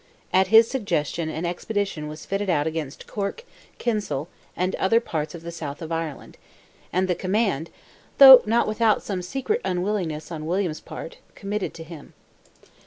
[0.33, 3.43] At his suggestion an expedition was fitted out against Cork,
[3.77, 6.37] Kinsale, and other ports of the south of Ireland,
[6.91, 7.69] and the command,
[8.17, 12.15] though not without some secret unwillingness on William's part, committed to him.